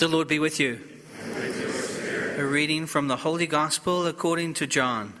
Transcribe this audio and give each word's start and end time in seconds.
The 0.00 0.08
Lord 0.08 0.28
be 0.28 0.38
with 0.38 0.58
you. 0.58 0.80
A 2.38 2.42
reading 2.42 2.86
from 2.86 3.08
the 3.08 3.18
Holy 3.18 3.46
Gospel 3.46 4.06
according 4.06 4.54
to 4.54 4.66
John. 4.66 5.12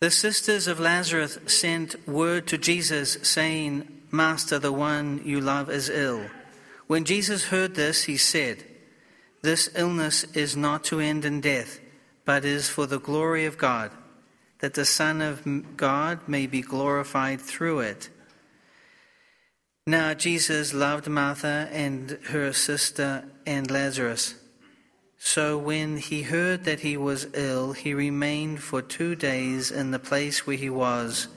The 0.00 0.10
sisters 0.10 0.66
of 0.66 0.80
Lazarus 0.80 1.38
sent 1.46 2.08
word 2.08 2.48
to 2.48 2.58
Jesus, 2.58 3.16
saying, 3.22 3.86
Master, 4.10 4.58
the 4.58 4.72
one 4.72 5.22
you 5.24 5.40
love 5.40 5.70
is 5.70 5.88
ill. 5.88 6.26
When 6.88 7.04
Jesus 7.04 7.44
heard 7.44 7.76
this, 7.76 8.02
he 8.06 8.16
said, 8.16 8.64
This 9.42 9.70
illness 9.76 10.24
is 10.34 10.56
not 10.56 10.82
to 10.86 10.98
end 10.98 11.24
in 11.24 11.40
death, 11.40 11.78
but 12.24 12.44
is 12.44 12.68
for 12.68 12.86
the 12.86 12.98
glory 12.98 13.44
of 13.44 13.56
God, 13.56 13.92
that 14.58 14.74
the 14.74 14.84
Son 14.84 15.22
of 15.22 15.76
God 15.76 16.26
may 16.26 16.48
be 16.48 16.60
glorified 16.60 17.40
through 17.40 17.78
it. 17.78 18.10
Now 19.86 20.14
Jesus 20.14 20.74
loved 20.74 21.08
Martha 21.08 21.68
and 21.72 22.18
her 22.28 22.52
sister 22.52 23.24
and 23.46 23.70
Lazarus. 23.70 24.34
So 25.18 25.56
when 25.58 25.96
he 25.96 26.22
heard 26.22 26.64
that 26.64 26.80
he 26.80 26.96
was 26.96 27.26
ill, 27.34 27.72
he 27.72 27.94
remained 27.94 28.62
for 28.62 28.82
two 28.82 29.14
days 29.14 29.70
in 29.70 29.90
the 29.90 29.98
place 29.98 30.46
where 30.46 30.56
he 30.56 30.70
was. 30.70 31.28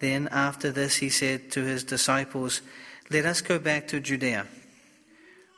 Then 0.00 0.28
after 0.30 0.70
this 0.70 0.96
he 0.96 1.08
said 1.08 1.50
to 1.52 1.62
his 1.62 1.82
disciples, 1.82 2.60
Let 3.10 3.24
us 3.24 3.40
go 3.40 3.58
back 3.58 3.88
to 3.88 4.00
Judea. 4.00 4.46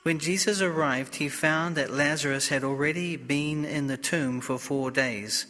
When 0.03 0.19
Jesus 0.19 0.61
arrived, 0.61 1.15
he 1.15 1.27
found 1.27 1.75
that 1.75 1.91
Lazarus 1.91 2.47
had 2.47 2.63
already 2.63 3.17
been 3.17 3.65
in 3.65 3.87
the 3.87 3.97
tomb 3.97 4.39
for 4.39 4.57
four 4.57 4.89
days. 4.89 5.45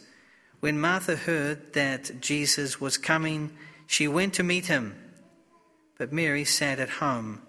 When 0.58 0.80
Martha 0.80 1.16
heard 1.16 1.72
that 1.74 2.20
Jesus 2.20 2.80
was 2.80 2.98
coming, 2.98 3.52
she 3.86 4.08
went 4.08 4.34
to 4.34 4.42
meet 4.42 4.66
him 4.66 4.94
but 6.00 6.14
Mary 6.14 6.46
sat 6.46 6.80
at 6.80 6.88
home. 6.88 7.42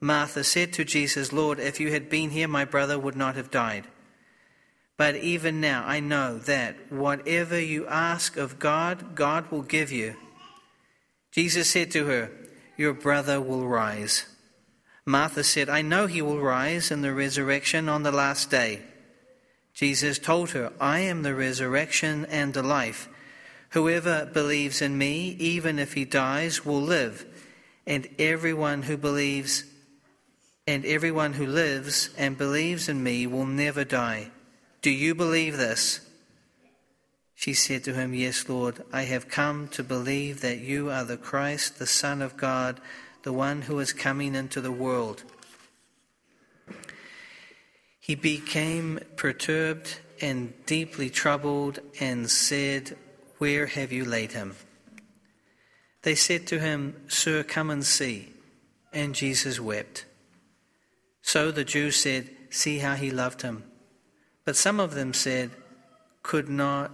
Martha 0.00 0.42
said 0.42 0.72
to 0.72 0.86
Jesus, 0.86 1.34
Lord, 1.34 1.60
if 1.60 1.78
you 1.78 1.92
had 1.92 2.08
been 2.08 2.30
here, 2.30 2.48
my 2.48 2.64
brother 2.64 2.98
would 2.98 3.14
not 3.14 3.36
have 3.36 3.50
died. 3.50 3.84
But 4.96 5.16
even 5.16 5.60
now 5.60 5.84
I 5.86 6.00
know 6.00 6.38
that 6.38 6.90
whatever 6.90 7.60
you 7.60 7.86
ask 7.86 8.38
of 8.38 8.58
God, 8.58 9.14
God 9.14 9.50
will 9.50 9.60
give 9.60 9.92
you. 9.92 10.16
Jesus 11.30 11.68
said 11.68 11.90
to 11.90 12.06
her, 12.06 12.30
Your 12.78 12.94
brother 12.94 13.38
will 13.38 13.68
rise. 13.68 14.24
Martha 15.04 15.44
said, 15.44 15.68
I 15.68 15.82
know 15.82 16.06
he 16.06 16.22
will 16.22 16.40
rise 16.40 16.90
in 16.90 17.02
the 17.02 17.12
resurrection 17.12 17.86
on 17.86 18.02
the 18.02 18.10
last 18.10 18.50
day. 18.50 18.80
Jesus 19.74 20.18
told 20.18 20.52
her, 20.52 20.72
I 20.80 21.00
am 21.00 21.22
the 21.22 21.34
resurrection 21.34 22.24
and 22.30 22.54
the 22.54 22.62
life. 22.62 23.10
Whoever 23.72 24.24
believes 24.24 24.80
in 24.80 24.96
me, 24.96 25.36
even 25.38 25.78
if 25.78 25.92
he 25.92 26.06
dies, 26.06 26.64
will 26.64 26.80
live 26.80 27.26
and 27.88 28.06
everyone 28.18 28.82
who 28.82 28.98
believes 28.98 29.64
and 30.66 30.84
everyone 30.84 31.32
who 31.32 31.46
lives 31.46 32.10
and 32.18 32.36
believes 32.36 32.90
in 32.90 33.02
me 33.02 33.26
will 33.26 33.46
never 33.46 33.84
die. 33.84 34.30
Do 34.82 34.90
you 34.90 35.14
believe 35.14 35.56
this? 35.56 36.00
She 37.34 37.54
said 37.54 37.84
to 37.84 37.94
him, 37.94 38.12
Yes, 38.12 38.46
Lord, 38.46 38.84
I 38.92 39.04
have 39.04 39.30
come 39.30 39.68
to 39.68 39.82
believe 39.82 40.42
that 40.42 40.58
you 40.58 40.90
are 40.90 41.04
the 41.04 41.16
Christ, 41.16 41.78
the 41.78 41.86
Son 41.86 42.20
of 42.20 42.36
God, 42.36 42.82
the 43.22 43.32
one 43.32 43.62
who 43.62 43.78
is 43.78 43.94
coming 43.94 44.34
into 44.34 44.60
the 44.60 44.72
world. 44.72 45.22
He 47.98 48.14
became 48.14 49.00
perturbed 49.16 50.00
and 50.20 50.52
deeply 50.66 51.08
troubled 51.08 51.78
and 51.98 52.30
said, 52.30 52.98
Where 53.38 53.66
have 53.66 53.90
you 53.90 54.04
laid 54.04 54.32
him? 54.32 54.54
They 56.02 56.14
said 56.14 56.46
to 56.48 56.60
him, 56.60 56.94
Sir, 57.08 57.42
come 57.42 57.70
and 57.70 57.84
see. 57.84 58.32
And 58.92 59.14
Jesus 59.14 59.60
wept. 59.60 60.06
So 61.22 61.50
the 61.50 61.64
Jews 61.64 61.96
said, 61.96 62.30
See 62.50 62.78
how 62.78 62.94
he 62.94 63.10
loved 63.10 63.42
him. 63.42 63.64
But 64.44 64.56
some 64.56 64.80
of 64.80 64.94
them 64.94 65.12
said, 65.12 65.50
Could 66.22 66.48
not 66.48 66.90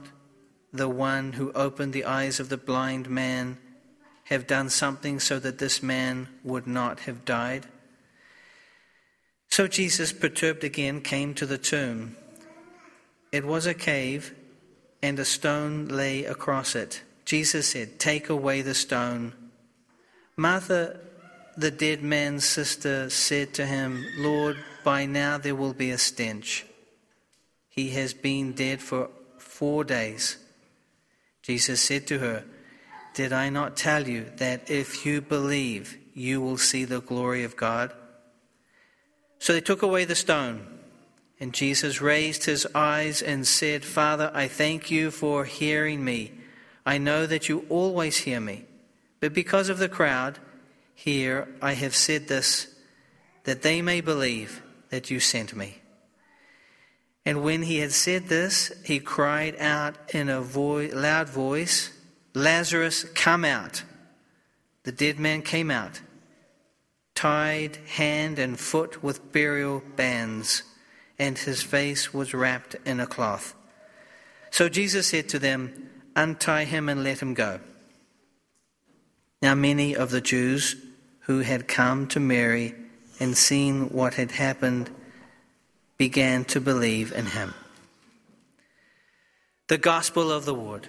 the 0.73 0.89
one 0.89 1.35
who 1.35 1.53
opened 1.53 1.93
the 1.93 2.05
eyes 2.05 2.41
of 2.41 2.49
the 2.49 2.57
blind 2.57 3.09
man 3.09 3.59
have 4.25 4.47
done 4.47 4.69
something 4.71 5.21
so 5.21 5.39
that 5.39 5.59
this 5.59 5.83
man 5.83 6.29
would 6.43 6.67
not 6.67 7.01
have 7.01 7.25
died? 7.25 7.67
So 9.49 9.69
Jesus, 9.69 10.13
perturbed 10.13 10.65
again, 10.65 11.01
came 11.01 11.33
to 11.35 11.47
the 11.47 11.59
tomb. 11.59 12.17
It 13.31 13.45
was 13.45 13.67
a 13.67 13.75
cave, 13.75 14.35
and 15.01 15.17
a 15.17 15.25
stone 15.25 15.87
lay 15.87 16.25
across 16.25 16.75
it. 16.75 17.04
Jesus 17.25 17.69
said, 17.69 17.99
Take 17.99 18.29
away 18.29 18.63
the 18.63 18.75
stone. 18.75 19.33
Martha, 20.37 21.01
the 21.57 21.71
dead 21.71 22.03
man's 22.03 22.45
sister, 22.45 23.09
said 23.11 23.55
to 23.55 23.67
him, 23.67 24.05
Lord, 24.17 24.57
by 24.83 25.07
now 25.07 25.39
there 25.39 25.55
will 25.55 25.73
be 25.73 25.91
a 25.91 25.99
stench. 25.99 26.67
He 27.69 27.91
has 27.91 28.13
been 28.15 28.53
dead 28.53 28.81
for 28.81 29.11
four 29.39 29.85
days. 29.85 30.37
Jesus 31.43 31.81
said 31.81 32.07
to 32.09 32.19
her, 32.19 32.45
Did 33.15 33.33
I 33.33 33.49
not 33.49 33.77
tell 33.77 34.09
you 34.09 34.27
that 34.37 34.71
if 34.71 35.07
you 35.07 35.21
believe, 35.21 35.99
you 36.15 36.41
will 36.41 36.59
see 36.59 36.85
the 36.85 37.01
glory 37.01 37.45
of 37.45 37.57
God? 37.57 37.93
So 39.39 39.53
they 39.53 39.61
took 39.61 39.83
away 39.83 40.05
the 40.05 40.15
stone. 40.15 40.67
And 41.41 41.53
Jesus 41.53 42.01
raised 42.01 42.45
his 42.45 42.67
eyes 42.75 43.21
and 43.21 43.47
said, 43.47 43.85
Father, 43.85 44.31
I 44.33 44.49
thank 44.49 44.91
you 44.91 45.11
for 45.11 45.45
hearing 45.45 46.05
me. 46.05 46.33
I 46.87 46.99
know 46.99 47.27
that 47.27 47.49
you 47.49 47.65
always 47.69 48.19
hear 48.19 48.41
me, 48.41 48.65
but 49.21 49.33
because 49.33 49.69
of 49.69 49.79
the 49.79 49.89
crowd, 49.89 50.39
here 50.95 51.49
I 51.63 51.73
have 51.73 51.95
said 51.95 52.29
this, 52.29 52.75
that 53.45 53.63
they 53.63 53.83
may 53.83 54.01
believe 54.01 54.63
that 54.91 55.11
you 55.11 55.21
sent 55.21 55.55
me. 55.57 55.79
And 57.27 57.43
when 57.43 57.63
he 57.63 57.79
had 57.79 57.93
said 57.93 58.29
this, 58.29 58.71
he 58.85 59.01
cried 59.01 59.57
out 59.59 59.97
in 60.15 60.29
a 60.29 60.41
loud 60.41 61.29
voice, 61.29 61.91
Lazarus, 62.35 63.05
come 63.15 63.45
out. 63.45 63.83
The 64.83 64.93
dead 64.93 65.19
man 65.19 65.41
came 65.41 65.71
out, 65.71 66.03
tied 67.15 67.77
hand 67.87 68.39
and 68.39 68.61
foot 68.61 69.03
with 69.03 69.33
burial 69.33 69.83
bands, 69.97 70.63
and 71.19 71.39
his 71.39 71.63
face 71.63 72.13
was 72.13 72.35
wrapped 72.35 72.77
in 72.85 73.01
a 73.01 73.07
cloth. 73.07 73.55
So 74.51 74.69
Jesus 74.69 75.07
said 75.07 75.29
to 75.31 75.39
them, 75.39 75.91
Untie 76.17 76.65
him 76.65 76.89
and 76.89 77.03
let 77.03 77.21
him 77.21 77.35
go. 77.35 77.61
Now, 79.43 79.55
many 79.55 79.95
of 79.95 80.11
the 80.11 80.21
Jews 80.21 80.77
who 81.21 81.41
had 81.41 81.69
come 81.69 82.07
to 82.09 82.21
Mary 82.21 82.75
and 83.21 83.37
seen 83.37 83.89
what 83.91 84.15
had 84.15 84.31
happened 84.31 84.91
began 85.97 86.45
to 86.47 86.61
believe 86.61 87.13
in 87.13 87.27
him. 87.27 87.55
The 89.69 89.79
Gospel 89.79 90.31
of 90.31 90.45
the 90.45 90.55
Lord. 90.55 90.89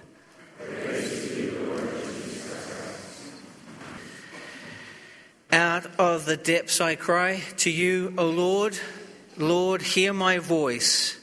Out 5.50 5.86
of 5.98 6.26
the 6.26 6.36
depths 6.36 6.80
I 6.80 6.96
cry 6.96 7.42
to 7.58 7.70
you, 7.70 8.12
O 8.18 8.28
Lord. 8.28 8.78
Lord, 9.38 9.80
hear 9.80 10.12
my 10.12 10.38
voice. 10.38 11.18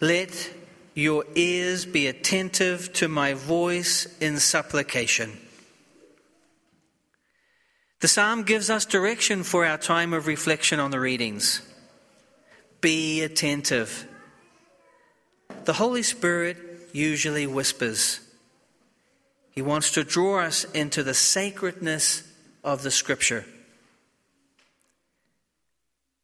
Let 0.00 0.50
your 0.98 1.24
ears 1.36 1.86
be 1.86 2.08
attentive 2.08 2.92
to 2.92 3.06
my 3.06 3.32
voice 3.32 4.08
in 4.20 4.36
supplication. 4.36 5.38
The 8.00 8.08
psalm 8.08 8.42
gives 8.42 8.68
us 8.68 8.84
direction 8.84 9.44
for 9.44 9.64
our 9.64 9.78
time 9.78 10.12
of 10.12 10.26
reflection 10.26 10.80
on 10.80 10.90
the 10.90 10.98
readings. 10.98 11.62
Be 12.80 13.22
attentive. 13.22 14.08
The 15.66 15.74
Holy 15.74 16.02
Spirit 16.02 16.56
usually 16.92 17.46
whispers. 17.46 18.18
He 19.52 19.62
wants 19.62 19.92
to 19.92 20.02
draw 20.02 20.40
us 20.40 20.64
into 20.64 21.04
the 21.04 21.14
sacredness 21.14 22.24
of 22.64 22.82
the 22.82 22.90
Scripture. 22.90 23.44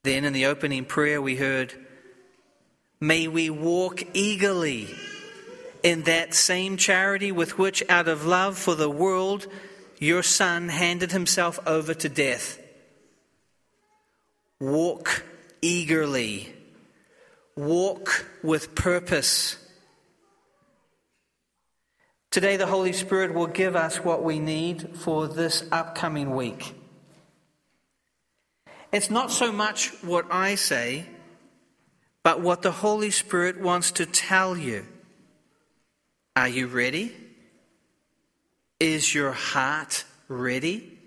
Then 0.03 0.25
in 0.25 0.33
the 0.33 0.47
opening 0.47 0.85
prayer, 0.85 1.23
we 1.23 1.37
heard, 1.37 1.75
May 3.01 3.29
we 3.29 3.51
walk 3.51 4.03
eagerly 4.15 4.89
in 5.83 6.03
that 6.03 6.33
same 6.33 6.77
charity 6.77 7.31
with 7.31 7.59
which, 7.59 7.83
out 7.89 8.09
of 8.09 8.25
love 8.25 8.57
for 8.57 8.75
the 8.75 8.89
world, 8.89 9.47
your 9.99 10.23
Son 10.23 10.69
handed 10.69 11.13
himself 11.13 11.59
over 11.67 11.93
to 11.95 12.09
death. 12.09 12.59
Walk 14.61 15.25
eagerly, 15.61 16.55
walk 17.57 18.27
with 18.43 18.75
purpose. 18.75 19.57
Today, 22.31 22.57
the 22.57 22.67
Holy 22.67 22.93
Spirit 22.93 23.35
will 23.35 23.47
give 23.47 23.77
us 23.77 23.99
what 23.99 24.25
we 24.25 24.39
need 24.39 24.97
for 24.97 25.29
this 25.29 25.65
upcoming 25.71 26.35
week. 26.35 26.75
It's 28.91 29.11
not 29.11 29.31
so 29.31 29.53
much 29.53 29.91
what 30.03 30.27
I 30.31 30.55
say 30.55 31.07
but 32.25 32.41
what 32.41 32.63
the 32.63 32.73
Holy 32.73 33.11
Spirit 33.11 33.61
wants 33.61 33.93
to 33.93 34.07
tell 34.07 34.57
you. 34.57 34.87
Are 36.35 36.49
you 36.49 36.67
ready? 36.67 37.15
Is 38.81 39.15
your 39.15 39.31
heart 39.31 40.05
ready? 40.27 40.99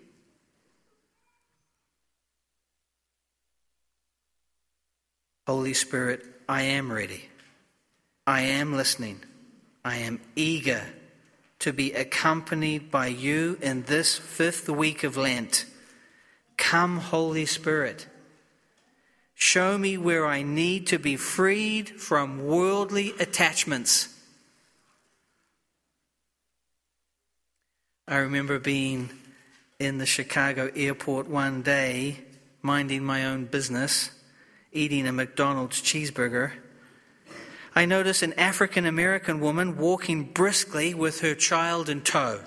Holy 5.48 5.74
Spirit, 5.74 6.24
I 6.48 6.62
am 6.64 6.92
ready. 6.92 7.30
I 8.26 8.42
am 8.42 8.74
listening. 8.74 9.22
I 9.84 9.98
am 9.98 10.20
eager 10.36 10.84
to 11.60 11.74
be 11.74 11.94
accompanied 11.94 12.92
by 12.92 13.08
you 13.08 13.58
in 13.62 13.84
this 13.84 14.18
fifth 14.18 14.70
week 14.70 15.04
of 15.04 15.18
Lent. 15.18 15.66
Come, 16.58 16.98
Holy 16.98 17.46
Spirit. 17.46 18.08
Show 19.40 19.78
me 19.78 20.00
where 20.00 20.26
I 20.26 20.42
need 20.42 20.88
to 20.88 20.98
be 20.98 21.16
freed 21.16 22.02
from 22.02 22.44
worldly 22.48 23.14
attachments. 23.20 24.10
I 28.08 28.18
remember 28.18 28.58
being 28.58 29.12
in 29.80 30.00
the 30.00 30.08
Chicago 30.08 30.72
airport 30.76 31.30
one 31.30 31.62
day, 31.62 32.22
minding 32.64 33.04
my 33.04 33.26
own 33.26 33.46
business, 33.46 34.10
eating 34.74 35.06
a 35.06 35.14
McDonald's 35.14 35.84
cheeseburger. 35.84 36.54
I 37.76 37.86
noticed 37.86 38.24
an 38.24 38.34
African 38.40 38.88
American 38.88 39.40
woman 39.40 39.78
walking 39.78 40.24
briskly 40.24 40.96
with 40.96 41.22
her 41.22 41.36
child 41.36 41.90
in 41.90 42.02
tow. 42.02 42.42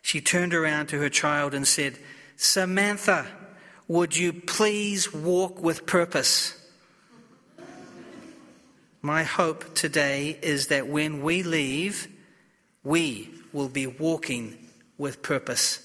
She 0.00 0.22
turned 0.22 0.54
around 0.54 0.86
to 0.86 0.98
her 0.98 1.10
child 1.10 1.52
and 1.52 1.68
said, 1.68 1.98
Samantha, 2.36 3.26
would 3.90 4.16
you 4.16 4.32
please 4.32 5.12
walk 5.12 5.60
with 5.60 5.84
purpose? 5.84 6.56
My 9.02 9.24
hope 9.24 9.74
today 9.74 10.38
is 10.42 10.68
that 10.68 10.86
when 10.86 11.22
we 11.22 11.42
leave, 11.42 12.06
we 12.84 13.30
will 13.52 13.68
be 13.68 13.88
walking 13.88 14.56
with 14.96 15.22
purpose. 15.22 15.84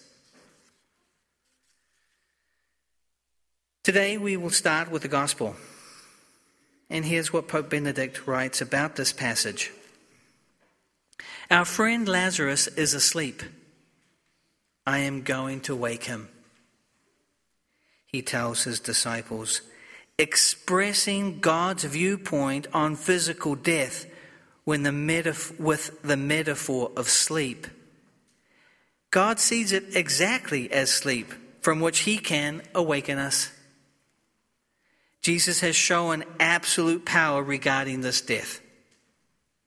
Today 3.83 4.19
we 4.19 4.37
will 4.37 4.51
start 4.51 4.91
with 4.91 5.01
the 5.01 5.07
gospel. 5.07 5.55
And 6.91 7.05
here's 7.05 7.33
what 7.33 7.47
Pope 7.47 7.71
Benedict 7.71 8.27
writes 8.27 8.61
about 8.61 8.97
this 8.97 9.13
passage 9.13 9.71
Our 11.49 11.65
friend 11.65 12.07
Lazarus 12.07 12.67
is 12.67 12.93
asleep. 12.93 13.41
I 14.85 14.99
am 14.99 15.23
going 15.23 15.61
to 15.61 15.75
wake 15.75 16.03
him. 16.03 16.29
He 18.15 18.21
tells 18.21 18.63
his 18.63 18.79
disciples, 18.79 19.59
expressing 20.17 21.41
God's 21.41 21.83
viewpoint 21.83 22.65
on 22.71 22.95
physical 22.95 23.55
death 23.55 24.05
when 24.63 24.83
the 24.83 24.91
metaf- 24.91 25.59
with 25.59 26.01
the 26.01 26.15
metaphor 26.15 26.93
of 26.95 27.09
sleep. 27.09 27.67
God 29.11 29.41
sees 29.41 29.73
it 29.73 29.97
exactly 29.97 30.71
as 30.71 30.89
sleep, 30.89 31.33
from 31.59 31.81
which 31.81 31.99
he 31.99 32.17
can 32.17 32.61
awaken 32.73 33.17
us. 33.17 33.51
Jesus 35.21 35.59
has 35.59 35.75
shown 35.75 36.23
absolute 36.39 37.03
power 37.03 37.43
regarding 37.43 37.99
this 37.99 38.21
death. 38.21 38.61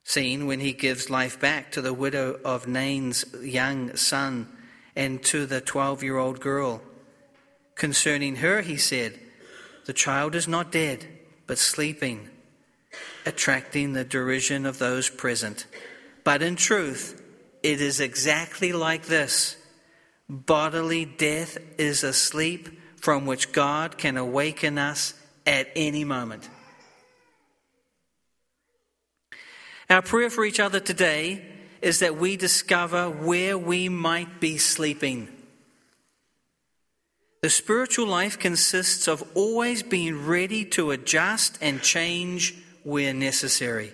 Seen 0.05 0.47
when 0.47 0.61
he 0.61 0.73
gives 0.73 1.11
life 1.11 1.39
back 1.39 1.71
to 1.73 1.83
the 1.83 1.93
widow 1.93 2.41
of 2.47 2.67
Nain's 2.67 3.27
young 3.43 3.95
son 3.95 4.49
and 4.97 5.23
to 5.25 5.45
the 5.45 5.61
12 5.61 6.03
year 6.03 6.17
old 6.17 6.41
girl. 6.41 6.81
Concerning 7.79 8.37
her, 8.37 8.61
he 8.61 8.77
said, 8.77 9.19
The 9.87 9.93
child 9.93 10.35
is 10.35 10.49
not 10.49 10.73
dead, 10.73 11.07
but 11.47 11.59
sleeping, 11.59 12.29
attracting 13.25 13.93
the 13.93 14.05
derision 14.05 14.67
of 14.67 14.79
those 14.79 15.09
present. 15.09 15.67
But 16.25 16.43
in 16.43 16.57
truth, 16.57 17.23
it 17.63 17.81
is 17.81 18.01
exactly 18.01 18.73
like 18.73 19.07
this 19.07 19.57
bodily 20.29 21.05
death 21.05 21.57
is 21.79 22.03
a 22.03 22.13
sleep 22.13 22.69
from 23.01 23.27
which 23.27 23.53
God 23.53 23.97
can 23.97 24.17
awaken 24.17 24.77
us 24.77 25.15
at 25.47 25.69
any 25.77 26.03
moment. 26.03 26.49
Our 29.89 30.03
prayer 30.03 30.31
for 30.31 30.45
each 30.45 30.59
other 30.59 30.81
today 30.81 31.47
is 31.81 32.01
that 32.01 32.17
we 32.17 32.37
discover 32.37 33.09
where 33.09 33.57
we 33.57 33.89
might 33.89 34.41
be 34.41 34.59
sleeping. 34.59 35.38
The 37.41 37.51
spiritual 37.51 38.07
life 38.07 38.39
consists 38.39 39.07
of 39.07 39.25
always 39.35 39.83
being 39.83 40.27
ready 40.27 40.65
to 40.67 40.91
adjust 40.91 41.59
and 41.61 41.81
change 41.81 42.57
where 42.83 43.15
necessary. 43.15 43.93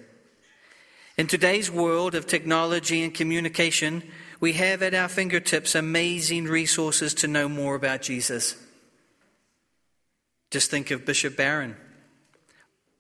In 1.19 1.27
today's 1.27 1.71
world 1.71 2.15
of 2.15 2.27
technology 2.27 3.05
and 3.05 3.13
communication, 3.13 4.03
we 4.41 4.55
have 4.55 4.83
at 4.83 4.95
our 4.95 5.09
fingertips 5.09 5.75
amazing 5.75 6.47
resources 6.47 7.13
to 7.15 7.29
know 7.29 7.49
more 7.49 7.75
about 7.75 8.03
Jesus. 8.03 8.57
Just 10.51 10.71
think 10.71 10.91
of 10.91 11.05
Bishop 11.05 11.37
Barron. 11.37 11.77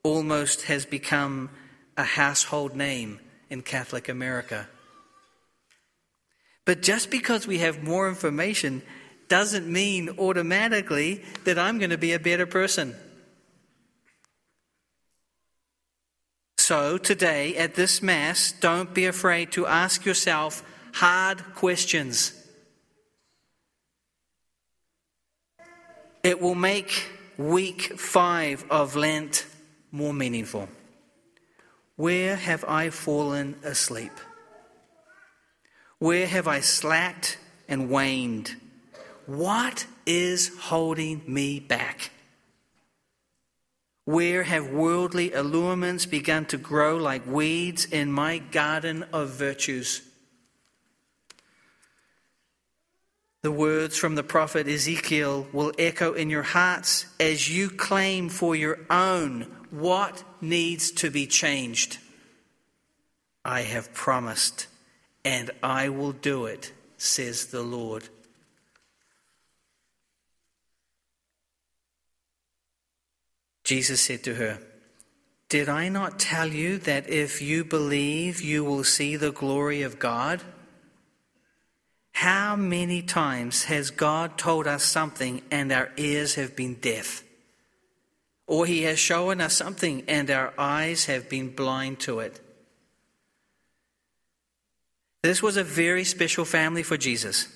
Almost 0.02 0.62
has 0.62 0.84
become 0.84 1.50
a 1.96 2.04
household 2.04 2.76
name 2.76 3.18
in 3.48 3.62
Catholic 3.62 4.08
America. 4.08 4.68
But 6.66 6.82
just 6.82 7.10
because 7.10 7.46
we 7.46 7.58
have 7.58 7.82
more 7.82 8.08
information 8.08 8.82
doesn't 9.28 9.66
mean 9.66 10.10
automatically 10.18 11.22
that 11.44 11.58
I'm 11.58 11.78
going 11.78 11.90
to 11.90 11.98
be 11.98 12.12
a 12.12 12.18
better 12.18 12.46
person. 12.46 12.94
So, 16.58 16.96
today 16.96 17.56
at 17.56 17.74
this 17.74 18.02
Mass, 18.02 18.52
don't 18.52 18.94
be 18.94 19.04
afraid 19.04 19.52
to 19.52 19.66
ask 19.66 20.06
yourself 20.06 20.62
hard 20.94 21.44
questions. 21.54 22.32
It 26.22 26.40
will 26.40 26.54
make 26.54 27.10
week 27.36 27.98
five 27.98 28.64
of 28.70 28.96
Lent 28.96 29.44
more 29.90 30.14
meaningful. 30.14 30.68
Where 31.96 32.34
have 32.34 32.64
I 32.64 32.90
fallen 32.90 33.56
asleep? 33.62 34.12
Where 35.98 36.26
have 36.26 36.48
I 36.48 36.60
slacked 36.60 37.38
and 37.68 37.90
waned? 37.90 38.56
What 39.26 39.86
is 40.06 40.50
holding 40.58 41.22
me 41.26 41.60
back? 41.60 42.10
Where 44.04 44.42
have 44.42 44.70
worldly 44.70 45.32
allurements 45.32 46.04
begun 46.04 46.44
to 46.46 46.58
grow 46.58 46.96
like 46.96 47.26
weeds 47.26 47.86
in 47.86 48.12
my 48.12 48.38
garden 48.38 49.04
of 49.14 49.30
virtues? 49.30 50.02
The 53.40 53.52
words 53.52 53.96
from 53.96 54.14
the 54.14 54.22
prophet 54.22 54.68
Ezekiel 54.68 55.46
will 55.52 55.72
echo 55.78 56.12
in 56.12 56.30
your 56.30 56.42
hearts 56.42 57.06
as 57.18 57.54
you 57.54 57.70
claim 57.70 58.28
for 58.28 58.54
your 58.54 58.80
own 58.90 59.42
what 59.70 60.22
needs 60.40 60.90
to 60.92 61.10
be 61.10 61.26
changed. 61.26 61.98
I 63.44 63.62
have 63.62 63.92
promised, 63.92 64.66
and 65.24 65.50
I 65.62 65.90
will 65.90 66.12
do 66.12 66.46
it, 66.46 66.72
says 66.96 67.46
the 67.46 67.62
Lord. 67.62 68.08
Jesus 73.64 74.02
said 74.02 74.22
to 74.24 74.34
her, 74.34 74.58
Did 75.48 75.68
I 75.68 75.88
not 75.88 76.18
tell 76.18 76.48
you 76.48 76.78
that 76.78 77.08
if 77.08 77.40
you 77.40 77.64
believe, 77.64 78.40
you 78.40 78.62
will 78.62 78.84
see 78.84 79.16
the 79.16 79.32
glory 79.32 79.82
of 79.82 79.98
God? 79.98 80.42
How 82.12 82.54
many 82.54 83.02
times 83.02 83.64
has 83.64 83.90
God 83.90 84.38
told 84.38 84.66
us 84.66 84.84
something 84.84 85.42
and 85.50 85.72
our 85.72 85.90
ears 85.96 86.36
have 86.36 86.54
been 86.54 86.74
deaf? 86.74 87.24
Or 88.46 88.66
he 88.66 88.82
has 88.82 88.98
shown 88.98 89.40
us 89.40 89.56
something 89.56 90.04
and 90.06 90.30
our 90.30 90.52
eyes 90.56 91.06
have 91.06 91.28
been 91.28 91.50
blind 91.54 92.00
to 92.00 92.20
it? 92.20 92.40
This 95.22 95.42
was 95.42 95.56
a 95.56 95.64
very 95.64 96.04
special 96.04 96.44
family 96.44 96.82
for 96.82 96.98
Jesus. 96.98 97.48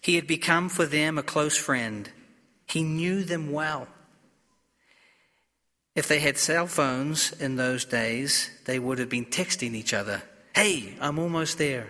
He 0.00 0.16
had 0.16 0.26
become 0.26 0.68
for 0.70 0.86
them 0.86 1.18
a 1.18 1.22
close 1.22 1.56
friend. 1.56 2.10
He 2.66 2.82
knew 2.82 3.22
them 3.22 3.52
well. 3.52 3.86
If 5.94 6.08
they 6.08 6.20
had 6.20 6.38
cell 6.38 6.66
phones 6.66 7.32
in 7.32 7.56
those 7.56 7.84
days, 7.84 8.50
they 8.64 8.78
would 8.78 8.98
have 8.98 9.10
been 9.10 9.26
texting 9.26 9.74
each 9.74 9.92
other. 9.92 10.22
Hey, 10.54 10.94
I'm 11.00 11.18
almost 11.18 11.58
there. 11.58 11.88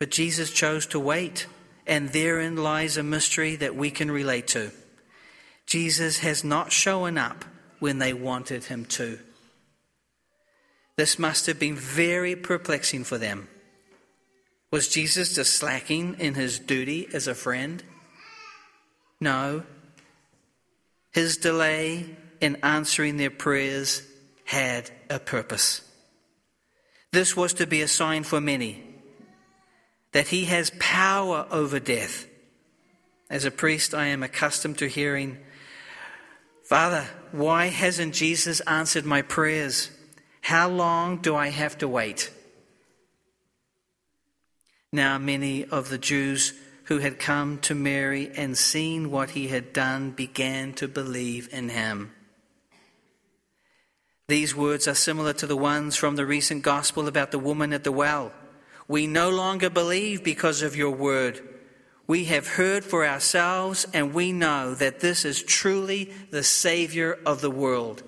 But 0.00 0.10
Jesus 0.10 0.50
chose 0.50 0.86
to 0.86 0.98
wait, 0.98 1.46
and 1.86 2.08
therein 2.08 2.56
lies 2.56 2.96
a 2.96 3.02
mystery 3.02 3.56
that 3.56 3.76
we 3.76 3.90
can 3.90 4.10
relate 4.10 4.48
to. 4.48 4.72
Jesus 5.66 6.18
has 6.18 6.42
not 6.42 6.72
shown 6.72 7.16
up 7.16 7.44
when 7.78 7.98
they 7.98 8.12
wanted 8.12 8.64
him 8.64 8.84
to. 8.86 9.18
This 10.96 11.18
must 11.18 11.46
have 11.46 11.58
been 11.58 11.76
very 11.76 12.36
perplexing 12.36 13.04
for 13.04 13.18
them. 13.18 13.48
Was 14.70 14.88
Jesus 14.88 15.34
just 15.34 15.54
slacking 15.54 16.16
in 16.18 16.34
his 16.34 16.58
duty 16.58 17.08
as 17.12 17.28
a 17.28 17.34
friend? 17.34 17.82
No. 19.20 19.62
His 21.14 21.36
delay 21.36 22.06
in 22.40 22.56
answering 22.64 23.16
their 23.16 23.30
prayers 23.30 24.02
had 24.44 24.90
a 25.08 25.20
purpose. 25.20 25.80
This 27.12 27.36
was 27.36 27.54
to 27.54 27.68
be 27.68 27.82
a 27.82 27.88
sign 27.88 28.24
for 28.24 28.40
many 28.40 28.82
that 30.10 30.28
he 30.28 30.46
has 30.46 30.72
power 30.80 31.46
over 31.52 31.78
death. 31.78 32.26
As 33.30 33.44
a 33.44 33.52
priest, 33.52 33.94
I 33.94 34.06
am 34.06 34.24
accustomed 34.24 34.78
to 34.78 34.88
hearing 34.88 35.38
Father, 36.64 37.06
why 37.30 37.66
hasn't 37.66 38.14
Jesus 38.14 38.60
answered 38.60 39.04
my 39.04 39.20
prayers? 39.22 39.90
How 40.40 40.68
long 40.68 41.18
do 41.18 41.36
I 41.36 41.48
have 41.48 41.76
to 41.78 41.88
wait? 41.88 42.32
Now, 44.90 45.18
many 45.18 45.64
of 45.66 45.90
the 45.90 45.98
Jews 45.98 46.54
who 46.84 46.98
had 46.98 47.18
come 47.18 47.58
to 47.58 47.74
Mary 47.74 48.30
and 48.36 48.56
seen 48.56 49.10
what 49.10 49.30
he 49.30 49.48
had 49.48 49.72
done 49.72 50.10
began 50.10 50.72
to 50.74 50.86
believe 50.86 51.48
in 51.52 51.70
him. 51.70 52.12
These 54.28 54.54
words 54.54 54.88
are 54.88 54.94
similar 54.94 55.32
to 55.34 55.46
the 55.46 55.56
ones 55.56 55.96
from 55.96 56.16
the 56.16 56.26
recent 56.26 56.62
gospel 56.62 57.08
about 57.08 57.30
the 57.30 57.38
woman 57.38 57.72
at 57.72 57.84
the 57.84 57.92
well. 57.92 58.32
We 58.88 59.06
no 59.06 59.30
longer 59.30 59.70
believe 59.70 60.24
because 60.24 60.62
of 60.62 60.76
your 60.76 60.90
word. 60.90 61.40
We 62.06 62.24
have 62.24 62.46
heard 62.46 62.84
for 62.84 63.06
ourselves, 63.06 63.86
and 63.94 64.12
we 64.12 64.32
know 64.32 64.74
that 64.74 65.00
this 65.00 65.24
is 65.24 65.42
truly 65.42 66.12
the 66.30 66.42
Savior 66.42 67.18
of 67.24 67.40
the 67.40 67.50
world. 67.50 68.02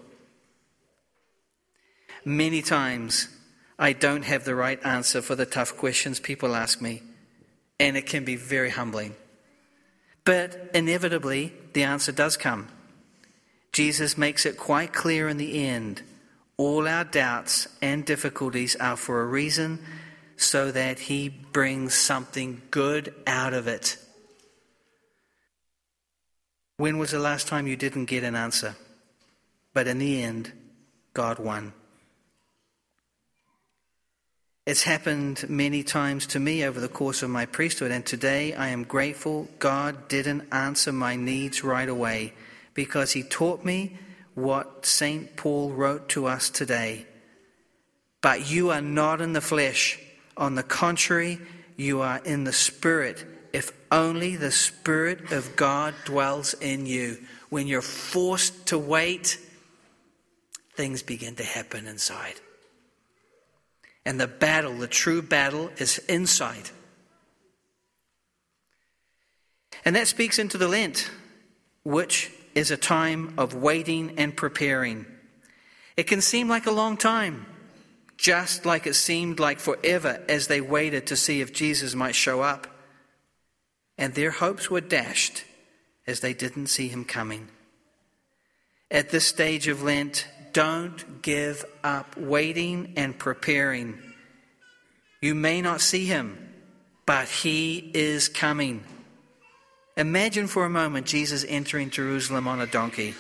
Many 2.25 2.61
times, 2.61 3.29
I 3.79 3.93
don't 3.93 4.25
have 4.25 4.45
the 4.45 4.55
right 4.55 4.85
answer 4.85 5.23
for 5.23 5.35
the 5.35 5.47
tough 5.47 5.77
questions 5.77 6.21
people 6.21 6.55
ask 6.55 6.83
me, 6.83 7.03
and 7.79 7.97
it 7.97 8.07
can 8.07 8.25
be 8.25 8.37
very 8.37 8.71
humbling. 8.71 9.15
But 10.25 10.71
inevitably, 10.75 11.53
the 11.73 11.85
answer 11.85 12.13
does 12.13 12.37
come. 12.37 12.69
Jesus 13.73 14.17
makes 14.17 14.47
it 14.47 14.57
quite 14.57 14.93
clear 14.93 15.29
in 15.29 15.37
the 15.37 15.67
end 15.67 16.03
all 16.57 16.89
our 16.89 17.05
doubts 17.05 17.69
and 17.83 18.05
difficulties 18.05 18.77
are 18.77 18.97
for 18.97 19.21
a 19.21 19.27
reason 19.27 19.79
so 20.37 20.73
that 20.73 20.99
He 20.99 21.29
brings 21.29 21.95
something 21.95 22.63
good 22.71 23.15
out 23.27 23.53
of 23.53 23.69
it. 23.69 23.99
When 26.79 26.99
was 26.99 27.11
the 27.11 27.19
last 27.19 27.47
time 27.47 27.67
you 27.67 27.77
didn't 27.77 28.07
get 28.07 28.25
an 28.25 28.35
answer? 28.35 28.77
But 29.75 29.87
in 29.87 29.99
the 29.99 30.23
end, 30.23 30.53
God 31.13 31.39
won. 31.39 31.73
It's 34.67 34.83
happened 34.83 35.49
many 35.49 35.85
times 35.85 36.27
to 36.29 36.41
me 36.41 36.65
over 36.65 36.81
the 36.81 36.89
course 36.89 37.23
of 37.23 37.31
my 37.31 37.47
priesthood, 37.47 37.93
and 37.93 38.05
today 38.05 38.53
I 38.53 38.71
am 38.71 38.83
grateful 38.83 39.49
God 39.61 40.09
didn't 40.09 40.49
answer 40.51 40.91
my 40.91 41.15
needs 41.15 41.63
right 41.63 41.89
away 41.89 42.33
because 42.75 43.13
He 43.13 43.23
taught 43.23 43.65
me 43.65 43.97
what 44.35 44.85
St. 44.85 45.37
Paul 45.37 45.71
wrote 45.71 46.09
to 46.11 46.27
us 46.27 46.51
today. 46.51 47.07
But 48.21 48.51
you 48.51 48.71
are 48.71 48.81
not 48.81 49.21
in 49.21 49.35
the 49.35 49.41
flesh 49.41 50.01
on 50.37 50.57
the 50.57 50.65
contrary, 50.65 51.39
you 51.77 52.01
are 52.01 52.21
in 52.25 52.43
the 52.43 52.53
Spirit, 52.53 53.25
if 53.53 53.71
only 53.93 54.35
the 54.35 54.51
Spirit 54.51 55.31
of 55.31 55.55
God 55.55 55.95
dwells 56.05 56.55
in 56.55 56.87
you. 56.87 57.19
When 57.51 57.69
you're 57.69 57.83
forced 57.83 58.67
to 58.67 58.79
wait, 58.79 59.39
things 60.75 61.05
begin 61.05 61.37
to 61.37 61.45
happen 61.45 61.87
inside. 61.87 62.41
And 64.07 64.19
the 64.19 64.27
battle, 64.27 64.73
the 64.73 64.87
true 64.87 65.21
battle, 65.21 65.71
is 65.77 65.99
inside. 66.09 66.71
And 69.85 69.95
that 69.97 70.09
speaks 70.09 70.39
into 70.39 70.57
the 70.57 70.69
Lent, 70.69 71.11
which 71.85 72.31
is 72.55 72.71
a 72.71 72.79
time 72.79 73.35
of 73.37 73.55
waiting 73.55 74.15
and 74.17 74.35
preparing. 74.35 75.05
It 75.99 76.05
can 76.05 76.23
seem 76.23 76.49
like 76.49 76.67
a 76.67 76.71
long 76.71 76.97
time 76.97 77.45
just 78.17 78.65
like 78.65 78.87
it 78.87 78.95
seemed 78.95 79.39
like 79.39 79.61
forever 79.61 80.23
as 80.29 80.47
they 80.47 80.61
waited 80.61 81.07
to 81.07 81.17
see 81.17 81.41
if 81.41 81.53
Jesus 81.53 81.95
might 81.95 82.15
show 82.15 82.41
up. 82.41 82.67
And 83.99 84.15
their 84.15 84.31
hopes 84.31 84.71
were 84.71 84.81
dashed 84.81 85.45
as 86.07 86.21
they 86.21 86.35
didn't 86.35 86.69
see 86.69 86.89
him 86.89 87.05
coming. 87.05 87.49
At 88.91 89.11
this 89.11 89.27
stage 89.27 89.69
of 89.69 89.83
Lent, 89.83 90.27
don't 90.57 91.21
give 91.21 91.67
up 91.85 92.17
waiting 92.17 92.95
and 92.97 93.19
preparing. 93.19 94.03
You 95.21 95.35
may 95.35 95.61
not 95.61 95.83
see 95.83 96.07
him, 96.07 96.51
but 97.05 97.29
he 97.29 97.91
is 97.93 98.31
coming. 98.31 98.83
Imagine 99.99 100.47
for 100.47 100.65
a 100.65 100.71
moment 100.71 101.07
Jesus 101.07 101.45
entering 101.47 101.91
Jerusalem 101.91 102.49
on 102.49 102.63
a 102.63 102.67
donkey. 102.67 103.15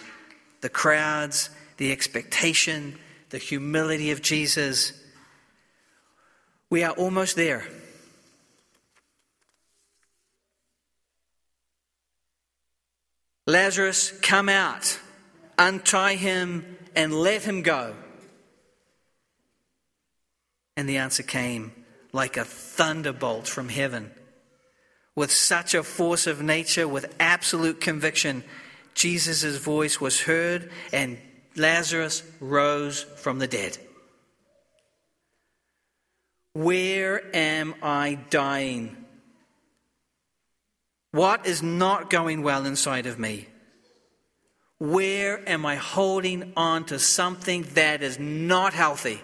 The 0.62 0.70
crowds, 0.70 1.50
the 1.76 1.92
expectation, 1.92 2.98
the 3.28 3.36
humility 3.36 4.12
of 4.12 4.22
Jesus. 4.22 4.98
We 6.70 6.84
are 6.84 6.92
almost 6.92 7.36
there. 7.36 7.68
Lazarus, 13.46 14.10
come 14.22 14.48
out, 14.48 14.98
untie 15.58 16.14
him, 16.14 16.76
and 16.96 17.14
let 17.14 17.44
him 17.44 17.62
go. 17.62 17.94
And 20.76 20.88
the 20.88 20.96
answer 20.96 21.22
came 21.22 21.72
like 22.12 22.36
a 22.36 22.44
thunderbolt 22.44 23.46
from 23.46 23.68
heaven. 23.68 24.10
With 25.14 25.30
such 25.30 25.74
a 25.74 25.82
force 25.82 26.26
of 26.26 26.42
nature, 26.42 26.88
with 26.88 27.14
absolute 27.20 27.80
conviction, 27.80 28.42
Jesus' 28.94 29.58
voice 29.58 30.00
was 30.00 30.22
heard, 30.22 30.70
and 30.92 31.18
Lazarus 31.54 32.22
rose 32.40 33.02
from 33.02 33.38
the 33.38 33.46
dead. 33.46 33.78
Where 36.52 37.22
am 37.36 37.74
I 37.82 38.18
dying? 38.30 38.96
What 41.12 41.46
is 41.46 41.62
not 41.62 42.10
going 42.10 42.42
well 42.42 42.66
inside 42.66 43.06
of 43.06 43.18
me? 43.18 43.48
Where 44.78 45.48
am 45.48 45.64
I 45.64 45.76
holding 45.76 46.52
on 46.56 46.84
to 46.86 46.98
something 46.98 47.62
that 47.74 48.02
is 48.02 48.18
not 48.18 48.74
healthy? 48.74 49.22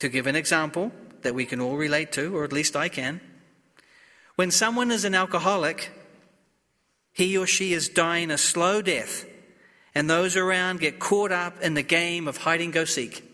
To 0.00 0.08
give 0.08 0.26
an 0.26 0.36
example 0.36 0.92
that 1.22 1.34
we 1.34 1.46
can 1.46 1.60
all 1.60 1.76
relate 1.76 2.12
to, 2.12 2.36
or 2.36 2.44
at 2.44 2.52
least 2.52 2.76
I 2.76 2.88
can, 2.88 3.20
when 4.34 4.50
someone 4.50 4.90
is 4.90 5.04
an 5.04 5.14
alcoholic, 5.14 5.90
he 7.12 7.38
or 7.38 7.46
she 7.46 7.72
is 7.72 7.88
dying 7.88 8.30
a 8.30 8.36
slow 8.36 8.82
death 8.82 9.24
and 9.94 10.10
those 10.10 10.36
around 10.36 10.80
get 10.80 10.98
caught 10.98 11.32
up 11.32 11.62
in 11.62 11.72
the 11.72 11.82
game 11.82 12.28
of 12.28 12.36
hide 12.36 12.60
and 12.60 12.70
go 12.70 12.84
seek. 12.84 13.24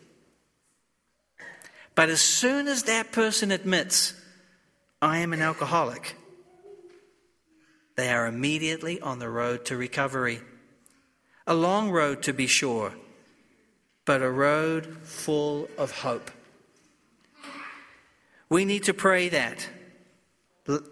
But 1.97 2.09
as 2.09 2.21
soon 2.21 2.69
as 2.69 2.85
that 2.85 3.11
person 3.11 3.51
admits, 3.51 4.15
I 5.03 5.19
am 5.19 5.33
an 5.33 5.43
alcoholic, 5.43 6.15
they 8.03 8.11
are 8.11 8.27
immediately 8.27 9.01
on 9.01 9.21
the 9.21 9.29
road 9.29 9.65
to 9.65 9.77
recovery. 9.77 10.41
A 11.47 11.55
long 11.55 11.89
road, 11.89 12.25
to 12.25 12.33
be 12.33 12.49
sure, 12.49 12.93
but 14.05 14.23
a 14.23 14.29
road 14.29 14.99
full 15.05 15.69
of 15.79 15.93
hope. 15.93 16.29
We 18.49 18.65
need 18.65 18.83
to 18.85 18.93
pray 18.93 19.29
that. 19.29 19.69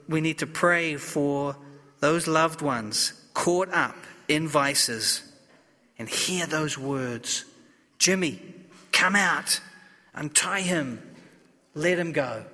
We 0.08 0.20
need 0.20 0.38
to 0.38 0.46
pray 0.46 0.98
for 0.98 1.56
those 1.98 2.28
loved 2.28 2.62
ones 2.62 3.12
caught 3.34 3.70
up 3.74 3.96
in 4.28 4.46
vices 4.46 5.24
and 5.98 6.08
hear 6.08 6.46
those 6.46 6.78
words 6.78 7.44
Jimmy, 7.98 8.40
come 8.92 9.16
out, 9.16 9.60
untie 10.14 10.60
him, 10.60 11.02
let 11.74 11.98
him 11.98 12.12
go. 12.12 12.44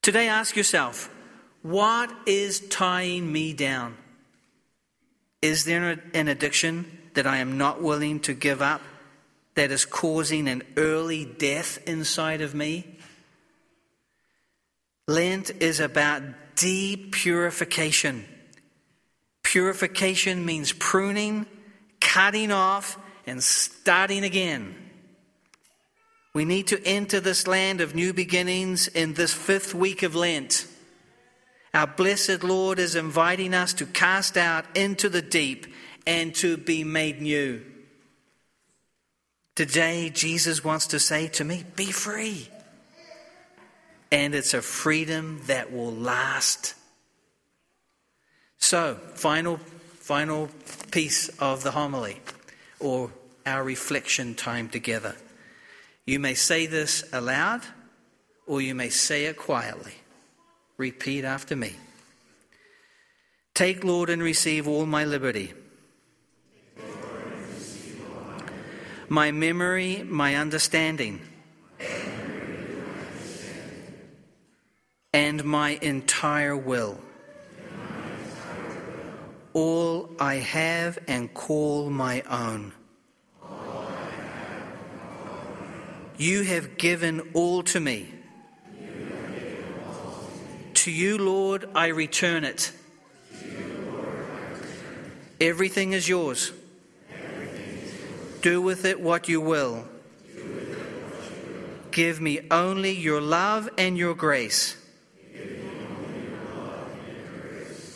Today, 0.00 0.28
ask 0.28 0.56
yourself 0.56 1.10
what 1.62 2.10
is 2.26 2.60
tying 2.68 3.30
me 3.30 3.52
down? 3.52 3.96
Is 5.42 5.64
there 5.64 6.00
an 6.14 6.28
addiction 6.28 6.98
that 7.14 7.26
I 7.26 7.38
am 7.38 7.58
not 7.58 7.82
willing 7.82 8.20
to 8.20 8.34
give 8.34 8.60
up 8.62 8.80
that 9.54 9.70
is 9.70 9.84
causing 9.84 10.48
an 10.48 10.62
early 10.76 11.24
death 11.24 11.78
inside 11.86 12.40
of 12.40 12.54
me? 12.54 12.98
Lent 15.06 15.50
is 15.60 15.80
about 15.80 16.22
deep 16.54 17.12
purification. 17.12 18.24
Purification 19.42 20.44
means 20.44 20.72
pruning, 20.72 21.46
cutting 22.00 22.52
off, 22.52 22.98
and 23.26 23.42
starting 23.42 24.24
again. 24.24 24.74
We 26.34 26.44
need 26.44 26.68
to 26.68 26.84
enter 26.84 27.20
this 27.20 27.46
land 27.46 27.80
of 27.80 27.94
new 27.94 28.12
beginnings 28.12 28.86
in 28.86 29.14
this 29.14 29.32
fifth 29.32 29.74
week 29.74 30.02
of 30.02 30.14
Lent. 30.14 30.66
Our 31.78 31.86
blessed 31.86 32.42
Lord 32.42 32.80
is 32.80 32.96
inviting 32.96 33.54
us 33.54 33.72
to 33.74 33.86
cast 33.86 34.36
out 34.36 34.64
into 34.76 35.08
the 35.08 35.22
deep 35.22 35.68
and 36.08 36.34
to 36.34 36.56
be 36.56 36.82
made 36.82 37.22
new. 37.22 37.62
Today, 39.54 40.10
Jesus 40.10 40.64
wants 40.64 40.88
to 40.88 40.98
say 40.98 41.28
to 41.28 41.44
me, 41.44 41.62
Be 41.76 41.92
free. 41.92 42.48
And 44.10 44.34
it's 44.34 44.54
a 44.54 44.60
freedom 44.60 45.40
that 45.46 45.72
will 45.72 45.92
last 45.92 46.74
so, 48.58 48.96
final, 49.14 49.58
final 50.00 50.48
piece 50.90 51.28
of 51.38 51.62
the 51.62 51.70
homily, 51.70 52.20
or 52.80 53.12
our 53.46 53.62
reflection 53.62 54.34
time 54.34 54.68
together. 54.68 55.14
You 56.06 56.18
may 56.18 56.34
say 56.34 56.66
this 56.66 57.04
aloud, 57.12 57.60
or 58.48 58.60
you 58.60 58.74
may 58.74 58.88
say 58.88 59.26
it 59.26 59.36
quietly. 59.36 59.94
Repeat 60.78 61.24
after 61.24 61.56
me. 61.56 61.74
Take, 63.52 63.82
Lord, 63.82 64.10
and 64.10 64.22
receive 64.22 64.68
all 64.68 64.86
my 64.86 65.04
liberty. 65.04 65.52
My 69.08 69.32
memory, 69.32 70.04
my 70.04 70.36
understanding, 70.36 71.20
and 75.12 75.42
my 75.44 75.70
entire 75.82 76.56
will. 76.56 77.00
All 79.54 80.10
I 80.20 80.36
have 80.36 81.00
and 81.08 81.34
call 81.34 81.90
my 81.90 82.22
own. 82.30 82.72
You 86.16 86.42
have 86.42 86.78
given 86.78 87.30
all 87.34 87.64
to 87.64 87.80
me. 87.80 88.17
To 90.88 90.94
you, 90.94 91.18
Lord, 91.18 91.68
I 91.74 91.88
return 91.88 92.44
it. 92.44 92.72
Everything 95.38 95.92
is 95.92 96.08
yours. 96.08 96.50
Do 98.40 98.62
with 98.62 98.86
it 98.86 98.98
what 98.98 99.28
you 99.28 99.42
will. 99.42 99.84
Give 101.90 102.22
me 102.22 102.40
only 102.50 102.92
your 102.92 103.20
love 103.20 103.68
and 103.76 103.98
your 103.98 104.14
grace. 104.14 104.78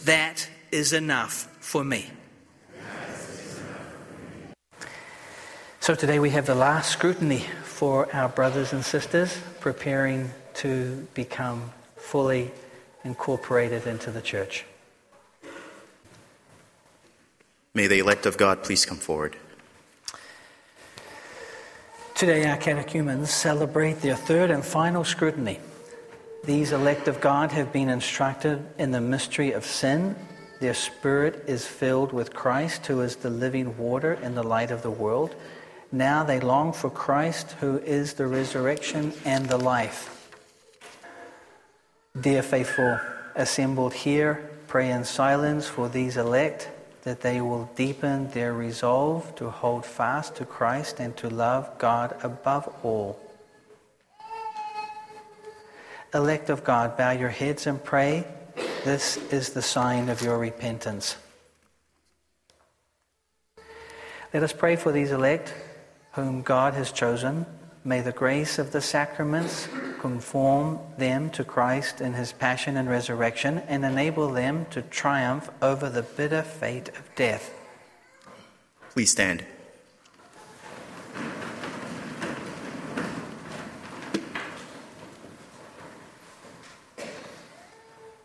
That 0.04 0.46
is 0.70 0.92
enough 0.92 1.48
for 1.60 1.82
me. 1.82 2.10
So 5.80 5.94
today 5.94 6.18
we 6.18 6.28
have 6.28 6.44
the 6.44 6.54
last 6.54 6.90
scrutiny 6.90 7.46
for 7.62 8.14
our 8.14 8.28
brothers 8.28 8.74
and 8.74 8.84
sisters 8.84 9.38
preparing 9.60 10.30
to 10.56 11.08
become 11.14 11.72
fully 11.96 12.50
incorporated 13.04 13.86
into 13.86 14.10
the 14.10 14.22
church. 14.22 14.64
May 17.74 17.86
the 17.86 17.98
elect 17.98 18.26
of 18.26 18.36
God 18.36 18.62
please 18.62 18.84
come 18.84 18.98
forward. 18.98 19.36
Today, 22.14 22.44
our 22.46 22.56
catechumens 22.56 23.30
celebrate 23.30 24.00
their 24.00 24.14
third 24.14 24.50
and 24.50 24.64
final 24.64 25.02
scrutiny. 25.02 25.58
These 26.44 26.72
elect 26.72 27.08
of 27.08 27.20
God 27.20 27.50
have 27.52 27.72
been 27.72 27.88
instructed 27.88 28.64
in 28.78 28.90
the 28.90 29.00
mystery 29.00 29.52
of 29.52 29.64
sin. 29.64 30.14
Their 30.60 30.74
spirit 30.74 31.44
is 31.48 31.66
filled 31.66 32.12
with 32.12 32.34
Christ, 32.34 32.86
who 32.86 33.00
is 33.00 33.16
the 33.16 33.30
living 33.30 33.76
water 33.78 34.12
and 34.22 34.36
the 34.36 34.42
light 34.42 34.70
of 34.70 34.82
the 34.82 34.90
world. 34.90 35.34
Now 35.90 36.22
they 36.22 36.40
long 36.40 36.72
for 36.72 36.90
Christ, 36.90 37.52
who 37.60 37.78
is 37.78 38.14
the 38.14 38.26
resurrection 38.26 39.12
and 39.24 39.46
the 39.46 39.58
life. 39.58 40.21
Dear 42.20 42.42
faithful 42.42 43.00
assembled 43.34 43.94
here, 43.94 44.50
pray 44.68 44.90
in 44.90 45.04
silence 45.04 45.66
for 45.66 45.88
these 45.88 46.18
elect, 46.18 46.68
that 47.04 47.22
they 47.22 47.40
will 47.40 47.70
deepen 47.74 48.28
their 48.28 48.52
resolve 48.52 49.34
to 49.36 49.48
hold 49.48 49.86
fast 49.86 50.36
to 50.36 50.44
Christ 50.44 51.00
and 51.00 51.16
to 51.16 51.30
love 51.30 51.78
God 51.78 52.14
above 52.22 52.68
all. 52.82 53.18
Elect 56.12 56.50
of 56.50 56.62
God, 56.64 56.98
bow 56.98 57.12
your 57.12 57.30
heads 57.30 57.66
and 57.66 57.82
pray. 57.82 58.26
This 58.84 59.16
is 59.32 59.50
the 59.50 59.62
sign 59.62 60.10
of 60.10 60.20
your 60.20 60.36
repentance. 60.36 61.16
Let 64.34 64.42
us 64.42 64.52
pray 64.52 64.76
for 64.76 64.92
these 64.92 65.12
elect 65.12 65.54
whom 66.12 66.42
God 66.42 66.74
has 66.74 66.92
chosen, 66.92 67.46
may 67.84 68.02
the 68.02 68.12
grace 68.12 68.58
of 68.58 68.70
the 68.70 68.82
sacraments 68.82 69.66
conform 70.02 70.80
them 70.98 71.30
to 71.30 71.44
Christ 71.44 72.00
in 72.00 72.14
his 72.14 72.32
passion 72.32 72.76
and 72.76 72.90
resurrection 72.90 73.58
and 73.68 73.84
enable 73.84 74.28
them 74.32 74.66
to 74.70 74.82
triumph 74.82 75.48
over 75.62 75.88
the 75.88 76.02
bitter 76.02 76.42
fate 76.42 76.88
of 76.88 77.08
death. 77.14 77.54
Please 78.90 79.12
stand. 79.12 79.44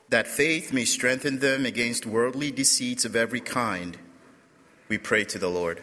That 0.09 0.25
faith 0.25 0.73
may 0.73 0.85
strengthen 0.85 1.37
them 1.37 1.63
against 1.63 2.07
worldly 2.07 2.49
deceits 2.49 3.05
of 3.05 3.15
every 3.15 3.41
kind, 3.41 3.99
we 4.89 4.97
pray 4.97 5.25
to 5.25 5.37
the 5.37 5.49
Lord. 5.49 5.79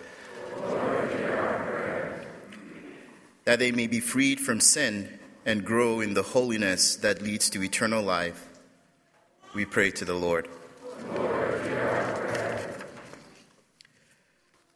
that 3.45 3.59
they 3.59 3.71
may 3.71 3.87
be 3.87 4.01
freed 4.01 4.41
from 4.41 4.59
sin 4.59 5.21
and 5.45 5.65
grow 5.65 6.01
in 6.01 6.15
the 6.15 6.23
holiness 6.23 6.97
that 6.97 7.23
leads 7.23 7.51
to 7.51 7.63
eternal 7.63 8.03
life. 8.03 8.49
We 9.55 9.65
pray 9.65 9.91
to 9.93 10.05
the 10.05 10.15
Lord. 10.15 10.49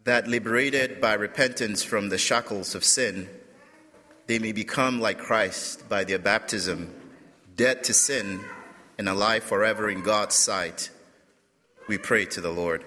that 0.08 0.26
liberated 0.26 1.02
by 1.02 1.12
repentance 1.12 1.82
from 1.82 2.08
the 2.08 2.16
shackles 2.16 2.74
of 2.74 2.82
sin, 2.82 3.28
they 4.26 4.38
may 4.38 4.52
become 4.52 5.02
like 5.02 5.18
Christ 5.18 5.86
by 5.86 6.02
their 6.04 6.18
baptism, 6.18 6.94
dead 7.56 7.84
to 7.84 7.92
sin 7.92 8.40
and 8.96 9.06
alive 9.06 9.44
forever 9.44 9.90
in 9.90 10.00
God's 10.00 10.34
sight. 10.34 10.88
We 11.88 11.98
pray 11.98 12.24
to 12.24 12.40
the 12.40 12.48
Lord. 12.50 12.86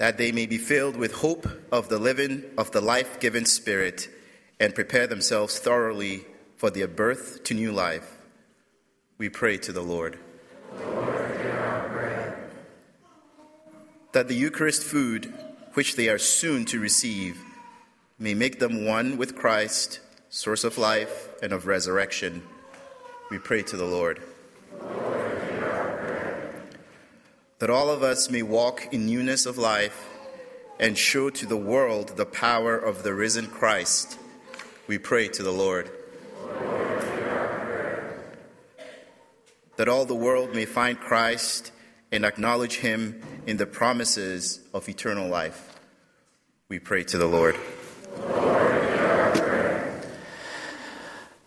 That 0.00 0.16
they 0.16 0.32
may 0.32 0.46
be 0.46 0.56
filled 0.56 0.96
with 0.96 1.12
hope 1.12 1.46
of 1.70 1.90
the 1.90 1.98
living 1.98 2.42
of 2.56 2.70
the 2.70 2.80
life-giving 2.80 3.44
spirit 3.44 4.08
and 4.58 4.74
prepare 4.74 5.06
themselves 5.06 5.58
thoroughly 5.58 6.24
for 6.56 6.70
their 6.70 6.88
birth 6.88 7.44
to 7.44 7.52
new 7.52 7.70
life. 7.70 8.16
We 9.18 9.28
pray 9.28 9.58
to 9.58 9.72
the 9.72 9.82
lord, 9.82 10.18
lord. 10.86 12.34
That 14.12 14.28
the 14.28 14.34
eucharist 14.34 14.82
food 14.84 15.34
which 15.74 15.96
they 15.96 16.08
are 16.08 16.16
soon 16.16 16.64
to 16.64 16.80
receive 16.80 17.38
may 18.18 18.32
make 18.32 18.58
them 18.58 18.86
one 18.86 19.18
with 19.18 19.36
christ 19.36 20.00
source 20.30 20.64
of 20.64 20.78
life 20.78 21.28
and 21.42 21.52
of 21.52 21.66
resurrection. 21.66 22.42
We 23.30 23.36
pray 23.36 23.64
to 23.64 23.76
the 23.76 23.84
lord 23.84 24.22
that 27.60 27.70
all 27.70 27.90
of 27.90 28.02
us 28.02 28.30
may 28.30 28.42
walk 28.42 28.88
in 28.90 29.06
newness 29.06 29.46
of 29.46 29.58
life 29.58 30.08
and 30.78 30.96
show 30.96 31.28
to 31.28 31.46
the 31.46 31.56
world 31.56 32.16
the 32.16 32.26
power 32.26 32.76
of 32.76 33.02
the 33.02 33.14
risen 33.14 33.46
Christ. 33.46 34.18
We 34.86 34.98
pray 34.98 35.28
to 35.28 35.42
the 35.42 35.52
Lord. 35.52 35.90
that 39.76 39.88
all 39.88 40.04
the 40.04 40.14
world 40.14 40.54
may 40.54 40.66
find 40.66 41.00
Christ 41.00 41.72
and 42.12 42.22
acknowledge 42.22 42.76
him 42.76 43.22
in 43.46 43.56
the 43.56 43.64
promises 43.64 44.60
of 44.74 44.86
eternal 44.90 45.26
life. 45.26 45.78
We 46.68 46.78
pray 46.78 47.02
to 47.04 47.16
the 47.16 47.26
Lord. 47.26 47.56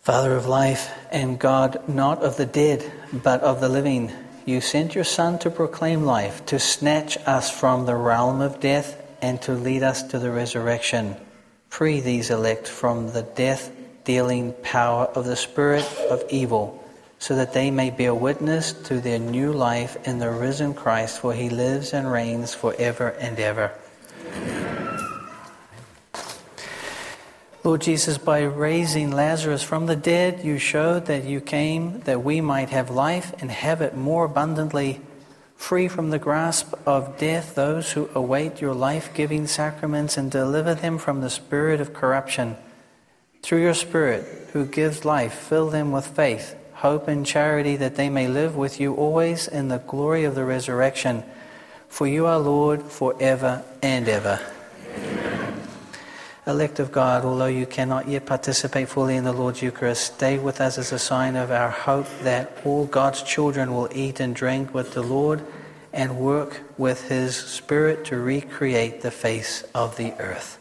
Father 0.02 0.36
of 0.36 0.48
life 0.48 0.92
and 1.12 1.38
God, 1.38 1.88
not 1.88 2.24
of 2.24 2.38
the 2.38 2.48
dead, 2.48 2.92
but 3.12 3.42
of 3.42 3.62
the 3.62 3.70
living 3.70 4.12
you 4.46 4.62
sent 4.62 4.96
your 4.96 5.04
Son 5.04 5.40
to 5.40 5.50
proclaim 5.50 6.04
life, 6.04 6.46
to 6.48 6.60
snatch 6.60 7.18
us 7.26 7.50
from 7.50 7.86
the 7.86 7.96
realm 7.96 8.42
of 8.42 8.60
death, 8.60 9.02
and 9.22 9.42
to 9.42 9.54
lead 9.54 9.84
us 9.84 10.04
to 10.04 10.20
the 10.20 10.32
resurrection. 10.32 11.16
Free 11.70 12.02
these 12.02 12.30
elect 12.30 12.68
from 12.68 13.14
the 13.14 13.24
death 13.24 13.72
dealing 14.04 14.54
power 14.64 15.06
of 15.06 15.26
the 15.26 15.36
spirit 15.36 15.90
of 16.10 16.24
evil, 16.30 16.84
so 17.20 17.36
that 17.36 17.54
they 17.54 17.72
may 17.72 17.90
bear 17.90 18.14
witness 18.14 18.74
to 18.74 19.00
their 19.00 19.20
new 19.20 19.54
life 19.54 19.96
in 20.06 20.20
the 20.20 20.30
risen 20.30 20.74
Christ, 20.74 21.20
for 21.20 21.34
he 21.34 21.50
lives 21.50 21.94
and 21.94 22.12
reigns 22.12 22.54
forever 22.54 23.10
and 23.20 23.40
ever. 23.40 23.72
Lord 27.64 27.80
Jesus, 27.80 28.18
by 28.18 28.42
raising 28.42 29.10
Lazarus 29.12 29.64
from 29.64 29.86
the 29.86 29.96
dead, 29.96 30.44
you 30.44 30.58
showed 30.58 31.06
that 31.06 31.24
you 31.24 31.40
came 31.40 32.02
that 32.02 32.22
we 32.22 32.42
might 32.42 32.72
have 32.72 32.90
life 32.90 33.34
and 33.40 33.50
have 33.50 33.80
it 33.82 33.96
more 33.96 34.26
abundantly, 34.26 35.00
free 35.56 35.88
from 35.88 36.10
the 36.10 36.20
grasp 36.20 36.74
of 36.86 37.18
death, 37.18 37.56
those 37.56 37.94
who 37.94 38.10
await 38.14 38.60
your 38.60 38.74
life 38.74 39.14
giving 39.14 39.48
sacraments, 39.48 40.18
and 40.18 40.30
deliver 40.30 40.76
them 40.76 40.98
from 40.98 41.22
the 41.22 41.30
spirit 41.30 41.80
of 41.80 41.94
corruption. 41.94 42.58
Through 43.42 43.62
your 43.62 43.74
Spirit, 43.74 44.50
who 44.52 44.66
gives 44.66 45.06
life, 45.06 45.34
fill 45.34 45.70
them 45.70 45.94
with 45.94 46.08
faith, 46.08 46.58
hope, 46.74 47.08
and 47.08 47.26
charity, 47.26 47.78
that 47.78 47.96
they 47.96 48.10
may 48.10 48.28
live 48.28 48.58
with 48.58 48.82
you 48.82 48.94
always 48.94 49.48
in 49.48 49.70
the 49.70 49.80
glory 49.80 50.26
of 50.26 50.36
the 50.36 50.44
resurrection. 50.44 51.24
For 51.88 52.08
you 52.08 52.26
are 52.26 52.40
Lord 52.40 52.84
forever 52.84 53.64
and 53.82 54.10
ever 54.10 54.42
elect 56.46 56.80
of 56.80 56.92
God, 56.92 57.24
although 57.26 57.46
you 57.46 57.66
cannot 57.66 58.08
yet 58.08 58.26
participate 58.26 58.90
fully 58.90 59.16
in 59.16 59.24
the 59.24 59.32
Lord's 59.32 59.62
Eucharist, 59.62 60.16
stay 60.16 60.38
with 60.38 60.60
us 60.60 60.78
as 60.78 60.92
a 60.92 61.00
sign 61.00 61.36
of 61.36 61.52
our 61.52 61.70
hope 61.70 62.08
that 62.24 62.58
all 62.66 62.86
God's 62.86 63.24
children 63.24 63.74
will 63.74 63.90
eat 63.94 64.20
and 64.20 64.36
drink 64.36 64.74
with 64.74 64.94
the 64.94 65.04
Lord 65.04 65.44
and 65.92 66.18
work 66.18 66.62
with 66.78 67.08
His 67.08 67.36
Spirit 67.36 68.06
to 68.06 68.18
recreate 68.18 69.02
the 69.02 69.12
face 69.12 69.64
of 69.76 69.98
the 69.98 70.14
earth. 70.20 70.58